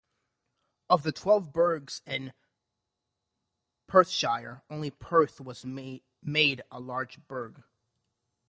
[0.89, 2.33] Of the twelve burghs in
[3.85, 7.63] Perthshire, only Perth was made a large burgh.